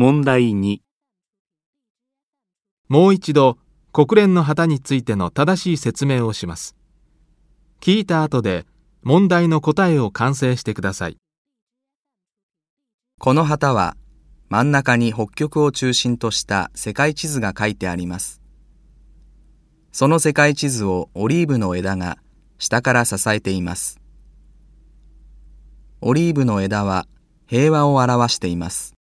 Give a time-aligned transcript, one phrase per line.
[0.00, 0.78] 問題2、
[2.88, 3.58] もう一度
[3.92, 6.76] 国連の旗についての正しい説明をします。
[7.80, 8.64] 聞いた後で
[9.02, 11.16] 問題の答えを完成してください。
[13.18, 13.96] この旗は
[14.48, 18.40] 真ん中に北極を中心とした世界地図が書いてあります。
[19.90, 22.18] その世界地図をオリーブの枝が
[22.60, 24.00] 下から支えています。
[26.00, 27.08] オリーブの枝は
[27.48, 28.97] 平和を表しています。